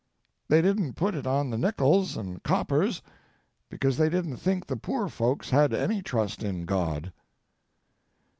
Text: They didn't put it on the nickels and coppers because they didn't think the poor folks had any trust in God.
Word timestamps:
They 0.47 0.63
didn't 0.63 0.93
put 0.95 1.13
it 1.13 1.27
on 1.27 1.51
the 1.51 1.59
nickels 1.59 2.17
and 2.17 2.41
coppers 2.41 3.03
because 3.69 3.97
they 3.97 4.09
didn't 4.09 4.37
think 4.37 4.65
the 4.65 4.75
poor 4.75 5.07
folks 5.09 5.51
had 5.51 5.75
any 5.75 6.01
trust 6.01 6.41
in 6.41 6.65
God. 6.65 7.13